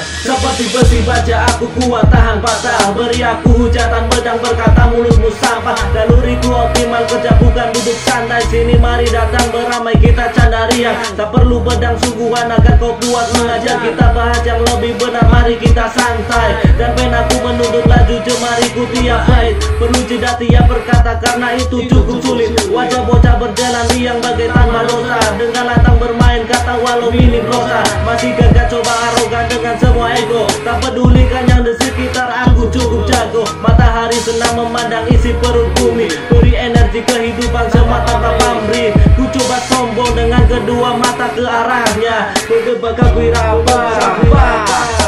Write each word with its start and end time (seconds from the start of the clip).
Seperti 0.00 0.64
besi 0.72 0.98
baja 1.04 1.44
aku 1.50 1.68
kuat 1.78 2.08
tahan 2.08 2.38
patah. 2.40 2.94
Beri 2.96 3.20
aku 3.20 3.66
hujatan 3.66 4.08
pedang 4.08 4.38
berkata 4.40 4.90
mulutmu 4.90 5.30
sampah. 5.36 5.76
Daluriku 5.92 6.50
optimal 6.50 7.04
kerja 7.10 7.34
bukan 7.36 7.68
duduk 7.74 7.98
santai. 8.06 8.42
Sini 8.48 8.78
mari 8.78 9.06
datang 9.10 9.50
beramai 9.50 9.98
kita 9.98 10.30
canda 10.32 10.70
riang. 10.72 10.96
Tak 11.14 11.30
perlu 11.34 11.60
pedang 11.62 11.98
sungguhan 12.00 12.48
agar 12.48 12.74
kau 12.78 12.94
puas 13.02 13.28
mengajar. 13.36 13.78
Kita 13.82 14.06
bahas 14.14 14.42
yang 14.46 14.60
lebih 14.62 14.96
benar 14.96 15.26
mari 15.28 15.58
kita 15.58 15.90
santai. 15.90 16.62
Dan 16.78 16.94
penaku 16.94 17.36
menuntut 17.42 17.84
laju 17.90 18.16
jemariku 18.22 18.82
tiap 18.94 19.26
bait 19.26 19.58
Perlu 19.82 20.00
jeda 20.06 20.38
tiap 20.38 20.64
berkata 20.70 21.18
karena 21.18 21.58
itu 21.58 21.90
cukup 21.90 22.22
sulit. 22.22 22.54
Wajah 22.70 23.02
bocah 23.02 23.34
berjalan 23.42 23.86
riang 23.94 24.18
bagai 24.22 24.48
tanpa 24.54 24.86
dosa 24.86 25.18
Dengan 25.34 25.64
latang 25.74 25.97
kata 26.68 26.84
walau 26.84 27.08
minim 27.08 27.44
rosa 27.48 27.80
Masih 28.04 28.36
gagah 28.36 28.68
coba 28.68 28.92
arogan 29.08 29.44
dengan 29.48 29.76
semua 29.80 30.12
ego. 30.12 30.44
Tak 30.64 30.84
pedulikan 30.84 31.48
yang 31.48 31.64
di 31.64 31.72
sekitar 31.80 32.28
aku 32.44 32.68
cukup 32.68 33.08
jago. 33.08 33.48
Matahari 33.64 34.20
senang 34.20 34.60
memandang 34.60 35.08
isi 35.08 35.32
perut 35.40 35.72
bumi 35.80 36.12
Beri 36.28 36.52
energi 36.52 37.00
kehidupan 37.08 37.72
semata 37.72 38.20
tanpa 38.20 38.36
pamrih. 38.36 38.92
Ku 39.16 39.24
coba 39.32 39.56
sombong 39.64 40.12
dengan 40.12 40.44
kedua 40.44 40.92
mata 41.00 41.32
ke 41.32 41.40
arahnya. 41.40 42.36
Bergebak 42.44 43.00
aku 43.00 43.32
apa 43.32 43.80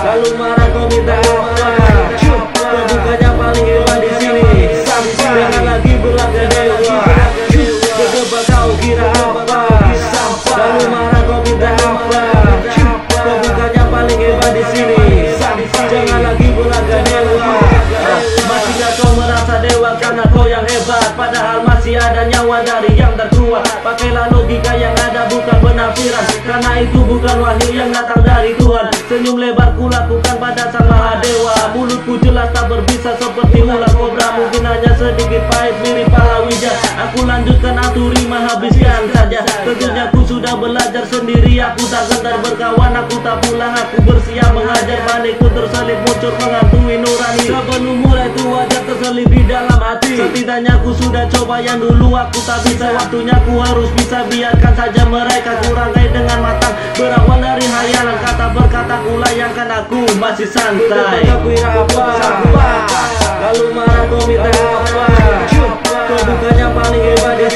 Lalu 0.00 0.30
marah 0.40 0.68
kau 0.72 0.88
minta 0.88 1.20
apa 1.20 1.68
Kebukannya 2.56 3.30
paling 3.36 3.66
di 4.00 4.10
sini. 4.16 4.44
Lagi 6.16 6.44
dewa. 6.48 7.04
Kau 8.48 8.72
kira 8.80 9.08
apa 9.12 9.49
terkuat 23.50 23.82
Pakailah 23.82 24.26
logika 24.30 24.72
yang 24.78 24.94
ada 24.94 25.26
bukan 25.26 25.58
penafsiran 25.58 26.24
Karena 26.46 26.72
itu 26.86 26.98
bukan 27.02 27.36
wahyu 27.42 27.68
yang 27.74 27.90
datang 27.90 28.22
dari 28.22 28.54
Tuhan. 28.54 28.86
Senyum 29.10 29.36
lebar 29.42 29.74
ku 29.74 29.90
lakukan 29.90 30.38
pada 30.38 30.70
sang 30.70 30.86
Mahadewa 30.86 31.59
Mulutku 31.80 32.20
jelas 32.20 32.52
tak 32.52 32.68
berbisa 32.68 33.16
seperti 33.16 33.64
ular 33.64 33.88
kobra. 33.96 34.36
Mungkin 34.36 34.68
hanya 34.68 34.92
sedikit 35.00 35.40
pahit 35.48 35.72
mirip 35.80 36.12
palawija. 36.12 36.68
Aku 37.08 37.24
lanjutkan 37.24 37.72
aturima 37.72 38.36
habiskan 38.52 39.08
saja. 39.16 39.40
Tentunya 39.64 40.12
ku 40.12 40.20
sudah 40.20 40.60
belajar 40.60 41.08
sendiri. 41.08 41.56
Aku 41.56 41.80
tak 41.88 42.04
gentar 42.12 42.36
berkawan 42.44 42.92
Aku 43.00 43.16
tak 43.24 43.40
pulang. 43.48 43.72
Aku 43.72 43.96
bersiap 44.04 44.52
mengajar 44.52 45.00
Balikku 45.08 45.48
terselip 45.56 45.96
muncul 46.04 46.32
menghantui 46.36 46.96
nurani. 47.00 47.48
Sebelum 47.48 47.96
mulai 48.04 48.28
tu 48.36 48.44
wajah 48.44 48.82
terselip 48.84 49.32
di 49.32 49.40
dalam 49.48 49.80
hati. 49.80 50.20
Setidaknya 50.20 50.84
ku 50.84 50.92
sudah 50.92 51.24
coba 51.32 51.64
yang 51.64 51.80
dulu. 51.80 52.12
Aku 52.12 52.44
tak 52.44 52.60
bisa 52.68 52.92
Waktunya 52.92 53.40
ku 53.48 53.56
harus 53.56 53.88
bisa. 53.96 54.28
Biarkan 54.28 54.72
saja 54.76 55.08
mereka 55.08 55.56
ku 55.64 55.72
rangkai 55.72 56.12
dengan 56.12 56.44
matang. 56.44 56.76
Berawal 57.00 57.40
dari 57.40 57.64
hayalan 57.64 58.20
Kata 58.20 58.52
berkata 58.52 59.00
ku 59.00 59.16
layangkan 59.16 59.68
Aku 59.80 60.04
masih 60.20 60.44
santai 60.44 61.24
Apa 61.70 62.06
Lalu 63.40 63.66
marah 63.74 64.04
kau 64.10 64.22
minta 64.26 64.50
apa? 64.50 65.06
Kau 66.10 66.18
bukannya 66.26 66.66
paling 66.74 67.02
hebat 67.14 67.49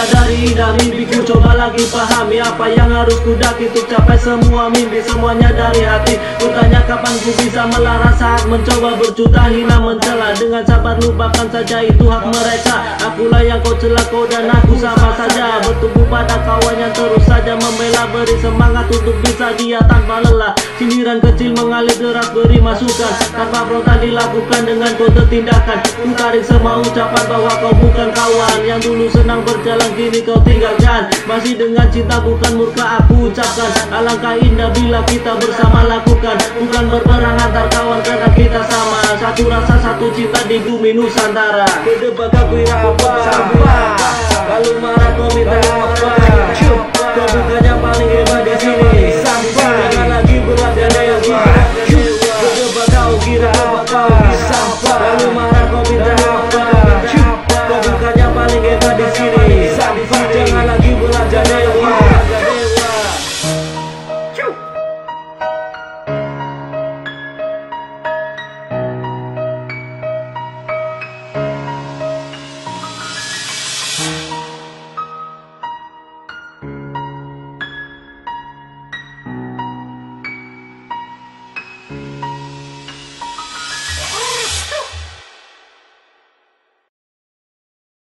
Bermula 0.00 0.16
dari 0.16 0.48
indah 0.48 0.72
mimpiku 0.80 1.20
coba 1.28 1.52
lagi 1.52 1.84
pahami 1.92 2.40
Apa 2.40 2.72
yang 2.72 2.88
harus 2.88 3.20
ku 3.20 3.36
daki 3.36 3.68
untuk 3.68 3.84
capai 3.84 4.16
semua 4.16 4.72
mimpi 4.72 5.04
Semuanya 5.04 5.52
dari 5.52 5.84
hati. 5.84 6.16
Kutanya 6.40 6.80
kapan 6.88 7.12
ku 7.20 7.28
bisa 7.36 7.68
melarang 7.68 8.16
saat 8.16 8.48
mencoba 8.48 8.96
berjuta 8.96 9.52
hina 9.52 9.76
mencela. 9.76 10.32
Dengan 10.40 10.64
sabar 10.64 10.96
lupakan 11.04 11.52
saja 11.52 11.84
itu 11.84 12.08
hak 12.08 12.32
mereka. 12.32 12.96
Akulah 13.04 13.44
yang 13.44 13.60
kau 13.60 13.76
celak 13.76 14.08
kau 14.08 14.24
dan 14.24 14.48
aku 14.48 14.72
sama 14.80 15.12
saja. 15.20 15.60
Bertumbuh 15.68 15.99
pada 16.10 16.42
kawan 16.42 16.76
yang 16.76 16.90
terus 16.90 17.22
saja 17.22 17.54
membela 17.54 18.10
Beri 18.10 18.36
semangat 18.42 18.90
untuk 18.90 19.14
bisa 19.22 19.54
dia 19.54 19.78
tanpa 19.86 20.18
lelah. 20.26 20.50
Sindiran 20.74 21.22
kecil 21.22 21.54
mengalir 21.54 21.94
deras 21.94 22.26
beri 22.34 22.58
masukan. 22.58 23.14
Tanpa 23.30 23.62
frontal 23.70 24.02
dilakukan 24.02 24.66
dengan 24.66 24.90
kode 24.98 25.24
tindakan. 25.30 25.78
Ku 26.02 26.10
tarik 26.18 26.42
semua 26.42 26.82
ucapan 26.82 27.24
bahwa 27.30 27.52
kau 27.62 27.70
bukan 27.78 28.10
kawan. 28.10 28.58
Yang 28.66 28.90
dulu 28.90 29.06
senang 29.14 29.46
berjalan 29.46 29.90
kini 29.94 30.26
kau 30.26 30.42
tinggalkan. 30.42 31.06
Masih 31.30 31.54
dengan 31.54 31.86
cinta 31.94 32.18
bukan 32.18 32.58
murka 32.58 32.98
aku 32.98 33.30
ucapkan. 33.30 33.70
Alangkah 33.94 34.34
indah 34.34 34.74
bila 34.74 35.00
kita 35.06 35.38
bersama 35.38 35.86
lakukan. 35.86 36.34
Bukan 36.58 36.84
berperang 36.90 37.38
antar 37.38 37.70
kawan 37.70 38.02
karena 38.02 38.28
kita 38.34 38.60
sama. 38.66 38.98
Satu 39.22 39.46
rasa 39.46 39.78
satu 39.78 40.10
cinta 40.10 40.42
di 40.50 40.58
bumi 40.58 40.98
Nusantara. 40.98 41.70
Berdebat 41.86 42.34
aku 42.34 42.58
apa 42.66 44.39